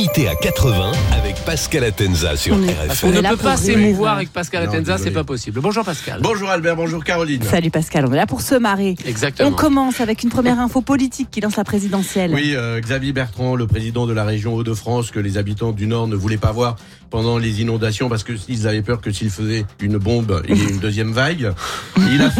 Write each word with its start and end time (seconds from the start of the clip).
Limité 0.00 0.28
à 0.28 0.34
80 0.34 0.92
avec 1.12 1.36
Pascal 1.44 1.84
Atenza 1.84 2.34
sur 2.34 2.56
On 2.56 2.62
RFM. 2.62 3.12
ne 3.12 3.20
là 3.20 3.30
peut 3.32 3.36
pas 3.36 3.58
s'émouvoir 3.58 4.14
avec 4.14 4.32
Pascal 4.32 4.62
Atenza, 4.62 4.96
c'est 4.96 5.10
pas 5.10 5.24
possible. 5.24 5.60
Bonjour 5.60 5.84
Pascal. 5.84 6.20
Bonjour 6.22 6.48
Albert, 6.48 6.74
bonjour 6.74 7.04
Caroline. 7.04 7.42
Salut 7.42 7.70
Pascal, 7.70 8.06
on 8.06 8.12
est 8.14 8.16
là 8.16 8.26
pour 8.26 8.40
se 8.40 8.54
marrer. 8.54 8.94
Exactement. 9.04 9.50
On 9.50 9.52
commence 9.52 10.00
avec 10.00 10.22
une 10.22 10.30
première 10.30 10.58
info 10.58 10.80
politique 10.80 11.30
qui 11.30 11.42
lance 11.42 11.56
la 11.56 11.64
présidentielle. 11.64 12.32
Oui, 12.32 12.54
euh, 12.54 12.80
Xavier 12.80 13.12
Bertrand, 13.12 13.56
le 13.56 13.66
président 13.66 14.06
de 14.06 14.14
la 14.14 14.24
région 14.24 14.54
Hauts-de-France, 14.54 15.10
que 15.10 15.20
les 15.20 15.36
habitants 15.36 15.72
du 15.72 15.86
Nord 15.86 16.08
ne 16.08 16.16
voulaient 16.16 16.38
pas 16.38 16.52
voir 16.52 16.76
pendant 17.10 17.36
les 17.36 17.60
inondations 17.60 18.08
parce 18.08 18.24
qu'ils 18.24 18.66
avaient 18.66 18.80
peur 18.80 19.02
que 19.02 19.12
s'il 19.12 19.28
faisait 19.28 19.66
une 19.80 19.98
bombe, 19.98 20.42
il 20.48 20.56
y 20.56 20.62
ait 20.62 20.70
une 20.70 20.78
deuxième 20.80 21.12
vague. 21.12 21.52
Il 21.98 22.22
a, 22.22 22.30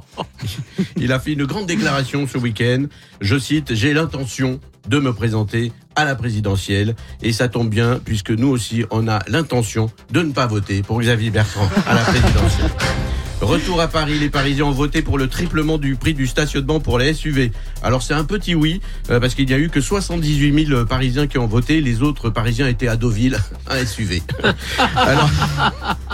il 0.96 1.12
a 1.12 1.20
fait 1.20 1.34
une 1.34 1.44
grande 1.44 1.66
déclaration 1.66 2.26
ce 2.26 2.36
week-end. 2.36 2.86
Je 3.20 3.38
cite, 3.38 3.74
j'ai 3.74 3.94
l'intention 3.94 4.58
de 4.88 4.98
me 4.98 5.12
présenter 5.12 5.70
à 5.96 6.04
la 6.04 6.14
présidentielle 6.14 6.94
et 7.22 7.32
ça 7.32 7.48
tombe 7.48 7.68
bien 7.68 8.00
puisque 8.04 8.30
nous 8.30 8.48
aussi 8.48 8.84
on 8.90 9.08
a 9.08 9.20
l'intention 9.28 9.90
de 10.10 10.22
ne 10.22 10.32
pas 10.32 10.46
voter 10.46 10.82
pour 10.82 11.00
Xavier 11.00 11.30
Bertrand 11.30 11.68
à 11.86 11.94
la 11.94 12.02
présidentielle. 12.02 12.70
Retour 13.40 13.80
à 13.80 13.88
Paris, 13.88 14.18
les 14.18 14.28
Parisiens 14.28 14.66
ont 14.66 14.70
voté 14.70 15.00
pour 15.02 15.16
le 15.16 15.26
triplement 15.26 15.78
du 15.78 15.96
prix 15.96 16.12
du 16.12 16.26
stationnement 16.26 16.78
pour 16.78 16.98
les 16.98 17.14
SUV. 17.14 17.52
Alors 17.82 18.02
c'est 18.02 18.12
un 18.12 18.24
petit 18.24 18.54
oui, 18.54 18.80
euh, 19.10 19.18
parce 19.18 19.34
qu'il 19.34 19.46
n'y 19.46 19.54
a 19.54 19.58
eu 19.58 19.70
que 19.70 19.80
78 19.80 20.66
000 20.66 20.84
Parisiens 20.84 21.26
qui 21.26 21.38
ont 21.38 21.46
voté, 21.46 21.80
les 21.80 22.02
autres 22.02 22.28
Parisiens 22.30 22.68
étaient 22.68 22.88
à 22.88 22.96
Deauville, 22.96 23.38
un 23.70 23.84
SUV. 23.86 24.22
Alors, 24.96 25.30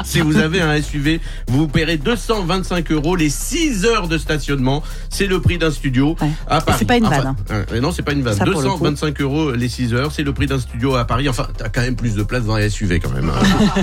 si 0.05 0.21
vous 0.21 0.37
avez 0.37 0.61
un 0.61 0.81
SUV, 0.81 1.21
vous 1.49 1.67
paierez 1.67 1.97
225 1.97 2.93
euros 2.93 3.17
les 3.17 3.29
6 3.31 3.85
heures 3.87 4.07
de 4.09 4.19
stationnement. 4.19 4.83
C'est 5.11 5.27
le 5.27 5.41
prix 5.41 5.59
d'un 5.59 5.71
studio 5.73 6.17
Ouais. 6.21 6.31
à 6.49 6.61
Paris. 6.61 6.77
c'est 6.79 6.85
pas 6.85 6.97
une 6.97 7.09
vanne, 7.09 7.35
euh, 7.51 7.81
non, 7.81 7.91
c'est 7.91 8.03
pas 8.03 8.13
une 8.13 8.23
vanne. 8.23 8.37
Ça, 8.37 8.45
pour 8.45 8.61
le 8.61 8.69
coup. 8.69 8.79
225 8.79 9.21
euros 9.21 9.51
les 9.53 9.69
6 9.69 9.95
heures, 9.95 10.13
c'est 10.13 10.23
le 10.23 10.33
prix 10.33 10.47
d'un 10.47 10.61
studio 10.61 10.95
à 10.95 11.05
Paris. 11.05 11.29
Enfin, 11.29 11.49
t'as 11.59 11.69
quand 11.69 11.81
même 11.83 11.97
plus 11.97 12.15
de 12.15 12.23
place 12.23 12.45
dans 12.45 12.57
les 12.57 12.71
SUV 12.71 13.01
quand 13.01 13.11
même. 13.11 13.31
hein. 13.31 13.83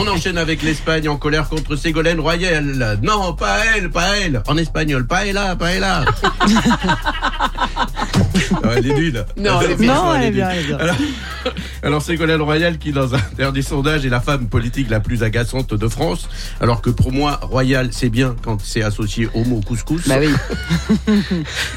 On 0.00 0.06
enchaîne 0.06 0.38
avec 0.38 0.62
l'Espagne 0.62 1.08
en 1.08 1.16
colère 1.16 1.48
contre 1.48 1.74
Ségolène 1.74 2.20
Royal. 2.20 3.00
Non, 3.02 3.32
pas 3.32 3.58
elle, 3.74 3.90
pas 3.90 4.16
elle. 4.16 4.44
En 4.46 4.56
espagnol, 4.56 5.04
pas 5.04 5.26
elle 5.26 5.34
pas 5.58 5.70
elle 5.72 5.84
là. 8.62 8.72
Elle 8.76 8.86
est 8.86 8.94
nulle. 8.94 9.24
Non, 9.36 9.60
elle 9.60 9.70
est 9.72 9.86
Non, 9.86 10.14
elle 10.14 10.24
est 10.24 10.30
bien, 10.30 10.50
elle 10.50 10.60
est 10.60 10.66
bien. 10.66 10.78
Alors, 10.78 10.96
alors 11.82 12.02
Ségolène 12.02 12.42
Royal, 12.42 12.78
qui 12.78 12.92
dans 12.92 13.14
un 13.14 13.20
dernier 13.36 13.62
sondage 13.62 14.04
est 14.04 14.10
la 14.10 14.20
femme 14.20 14.48
politique 14.48 14.90
la 14.90 15.00
plus 15.00 15.22
agaçante 15.22 15.74
de 15.74 15.88
France, 15.88 16.28
alors 16.60 16.82
que 16.82 16.90
pour 16.90 17.12
moi, 17.12 17.38
Royal, 17.42 17.88
c'est 17.92 18.08
bien 18.08 18.34
quand 18.42 18.60
c'est 18.62 18.82
associé 18.82 19.28
au 19.34 19.44
mot 19.44 19.60
couscous. 19.60 20.08
Bah 20.08 20.16
oui. 20.20 20.28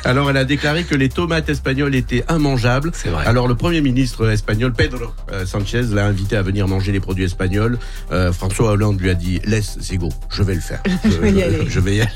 Alors 0.03 0.29
elle 0.29 0.37
a 0.37 0.45
déclaré 0.45 0.83
que 0.83 0.95
les 0.95 1.09
tomates 1.09 1.49
espagnoles 1.49 1.95
étaient 1.95 2.23
immangeables. 2.29 2.91
C'est 2.93 3.09
vrai. 3.09 3.25
Alors 3.25 3.47
le 3.47 3.55
Premier 3.55 3.81
ministre 3.81 4.29
espagnol, 4.29 4.73
Pedro 4.73 5.05
euh, 5.31 5.45
Sanchez, 5.45 5.83
l'a 5.91 6.05
invité 6.05 6.35
à 6.35 6.41
venir 6.41 6.67
manger 6.67 6.91
les 6.91 6.99
produits 6.99 7.25
espagnols. 7.25 7.77
Euh, 8.11 8.31
François 8.31 8.71
Hollande 8.71 8.99
lui 8.99 9.09
a 9.09 9.13
dit 9.13 9.39
Laisse, 9.45 9.77
c'est 9.81 9.97
go, 9.97 10.09
je 10.29 10.43
vais 10.43 10.55
le 10.55 10.61
faire. 10.61 10.81
Je, 11.03 11.17
vais 11.17 11.31
y 11.31 11.43
aller. 11.43 11.65
je 11.67 11.79
vais 11.79 11.95
y 11.97 12.01
aller. 12.01 12.11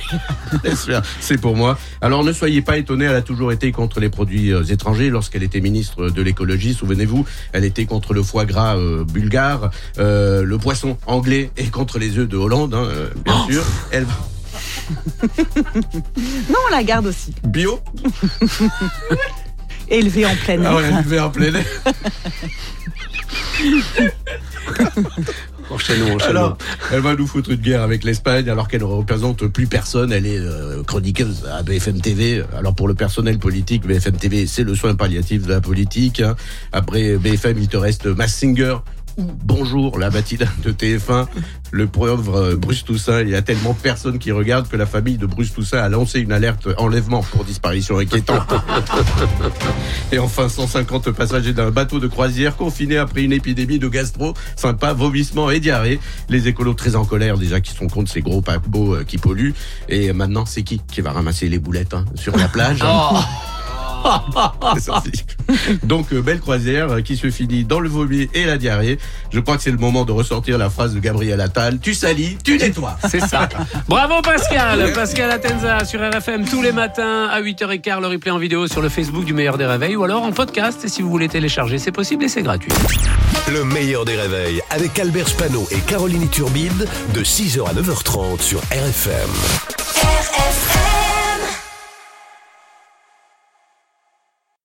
Laisse 0.64 0.86
faire, 0.86 1.02
c'est 1.20 1.40
pour 1.40 1.56
moi. 1.56 1.78
Alors 2.02 2.23
ne 2.23 2.34
soyez 2.34 2.62
pas 2.62 2.78
étonnés, 2.78 3.06
elle 3.06 3.16
a 3.16 3.22
toujours 3.22 3.52
été 3.52 3.72
contre 3.72 4.00
les 4.00 4.09
produits 4.16 4.52
euh, 4.52 4.64
étrangers. 4.64 5.10
Lorsqu'elle 5.10 5.44
était 5.44 5.62
ministre 5.62 6.10
de 6.10 6.22
l'écologie, 6.24 6.74
souvenez-vous, 6.74 7.26
elle 7.52 7.66
était 7.66 7.86
contre 7.86 8.14
le 8.14 8.24
foie 8.24 8.46
gras 8.46 8.78
euh, 8.78 9.04
bulgare, 9.04 9.70
euh, 10.00 10.44
le 10.44 10.58
poisson 10.58 10.98
anglais 11.06 11.52
et 11.58 11.66
contre 11.66 12.00
les 12.00 12.18
œufs 12.18 12.28
de 12.28 12.38
Hollande, 12.38 12.74
hein, 12.74 12.88
bien 13.24 13.46
sûr. 13.48 13.64
Elle 13.92 14.08
Non, 16.50 16.60
on 16.68 16.72
la 16.72 16.84
garde 16.84 17.08
aussi. 17.08 17.36
bio. 17.44 17.80
Élevée 19.90 20.26
en 20.26 20.36
plein 20.36 20.62
air. 20.64 20.72
Ah 20.72 20.76
ouais, 20.78 21.04
fait 21.10 21.20
en 21.20 21.30
plein 21.30 21.54
air. 21.54 21.66
Alors, 26.29 26.57
elle 26.91 27.01
va 27.01 27.16
nous 27.16 27.28
foutre 27.28 27.51
une 27.51 27.57
guerre 27.62 27.81
avec 27.81 28.03
l'Espagne 28.03 28.50
alors 28.50 28.68
qu'elle 28.68 28.81
ne 28.81 28.85
représente 28.85 29.47
plus 29.47 29.68
personne. 29.68 30.12
Elle 30.12 30.25
est 30.25 30.40
euh, 30.40 30.84
chroniqueuse 30.84 31.46
à 31.51 31.63
BFM 31.63 32.01
TV. 32.01 32.44
Alors 32.57 32.73
pour 32.75 32.88
le 32.88 32.94
personnel 32.96 33.38
politique, 33.40 33.85
BFM 33.85 34.18
TV, 34.18 34.47
c'est 34.47 34.63
le 34.63 34.75
soin 34.75 34.95
palliatif 34.95 35.44
de 35.45 35.50
la 35.50 35.62
politique. 35.62 36.22
hein. 36.22 36.35
Après 36.72 37.18
BFM, 37.18 37.57
il 37.59 37.68
te 37.68 37.78
reste 37.78 38.06
Mass 38.06 38.34
Singer 38.34 38.78
ou 39.18 39.24
Bonjour, 39.44 39.98
la 39.98 40.09
matinale 40.09 40.50
de 40.64 40.72
TF1. 40.72 41.28
Le 41.72 41.88
pauvre 41.88 42.36
euh, 42.36 42.56
Bruce 42.56 42.84
Toussaint, 42.84 43.22
il 43.22 43.30
y 43.30 43.36
a 43.36 43.42
tellement 43.42 43.74
personne 43.74 44.20
qui 44.20 44.31
regarde 44.31 44.68
que 44.68 44.76
la 44.76 44.86
famille 44.86 45.18
de 45.18 45.26
Bruce 45.26 45.53
Toussaint 45.53 45.81
a 45.81 45.90
lancé 45.90 46.20
une 46.20 46.31
alerte 46.31 46.68
enlèvement 46.78 47.22
pour 47.22 47.46
disparition 47.46 47.98
inquiétante. 47.98 48.54
Et 50.12 50.20
enfin, 50.20 50.50
150 50.50 51.12
passagers 51.12 51.54
d'un 51.54 51.72
bateau 51.72 52.00
de 52.00 52.08
croisière 52.08 52.58
confinés 52.58 52.98
après 52.98 53.24
une 53.24 53.34
épidémie 53.34 53.80
de 53.80 53.88
gastro, 53.88 54.34
sympa, 54.56 54.94
vomissement 54.94 55.50
et 55.50 55.59
diarrhée. 55.59 56.00
Les 56.30 56.48
écolos 56.48 56.74
très 56.74 56.96
en 56.96 57.06
colère 57.06 57.38
déjà 57.38 57.62
qui 57.62 57.74
sont 57.74 57.88
contre 57.88 58.12
ces 58.12 58.22
gros 58.22 58.42
paquebots 58.42 58.96
euh, 58.96 59.04
qui 59.04 59.18
polluent. 59.18 59.54
Et 59.88 60.12
maintenant, 60.14 60.46
c'est 60.46 60.64
qui 60.64 60.81
qui 60.92 61.02
va 61.02 61.12
ramasser 61.12 61.48
les 61.48 61.59
boulettes 61.59 61.94
hein, 61.94 62.06
sur 62.16 62.36
la 62.36 62.48
plage 62.48 62.80
Oh, 62.84 63.18
C'est 63.18 63.24
sorti. 63.25 63.55
Donc, 65.84 66.14
euh, 66.14 66.22
belle 66.22 66.40
croisière 66.40 66.92
euh, 66.92 67.02
qui 67.02 67.18
se 67.18 67.30
finit 67.30 67.64
dans 67.64 67.80
le 67.80 67.90
vomi 67.90 68.30
et 68.34 68.46
la 68.46 68.58
diarrhée. 68.58 68.98
Je 69.32 69.40
crois 69.40 69.58
que 69.58 69.64
c'est 69.64 69.72
le 69.72 69.78
moment 69.78 70.06
de 70.06 70.12
ressortir 70.12 70.58
la 70.58 70.70
phrase 70.70 70.94
de 70.94 71.00
Gabriel 71.00 71.42
Attal. 71.42 71.80
Tu 71.80 71.94
salis, 71.94 72.38
tu 72.44 72.58
nettoies. 72.58 72.98
c'est 73.10 73.20
ça. 73.20 73.48
Bravo 73.88 74.22
Pascal. 74.22 74.92
Pascal 74.94 75.32
Atenza 75.32 75.86
sur 75.86 76.00
RFM 76.00 76.46
tous 76.46 76.62
les 76.62 76.72
matins 76.72 77.26
à 77.26 77.42
8h15. 77.42 78.02
Le 78.02 78.08
replay 78.08 78.32
en 78.32 78.38
vidéo 78.38 78.68
sur 78.68 78.82
le 78.82 78.90
Facebook 78.90 79.26
du 79.26 79.34
meilleur 79.34 79.58
des 79.58 79.66
réveils 79.66 79.96
ou 79.96 80.04
alors 80.04 80.24
en 80.24 80.32
podcast. 80.32 80.84
Et 80.84 80.88
si 80.88 81.02
vous 81.02 81.10
voulez 81.10 81.30
télécharger, 81.30 81.78
c'est 81.78 81.92
possible 81.92 82.24
et 82.24 82.30
c'est 82.30 82.44
gratuit. 82.44 82.72
Le 83.52 83.64
meilleur 83.64 84.06
des 84.06 84.16
réveils 84.16 84.62
avec 84.70 84.98
Albert 85.00 85.28
Spano 85.28 85.68
et 85.72 85.80
Caroline 85.80 86.30
Turbide 86.30 86.88
de 87.14 87.24
6h 87.24 87.68
à 87.68 87.74
9h30 87.74 88.42
sur 88.42 88.60
RFM. 88.72 88.86
RFM 88.86 89.84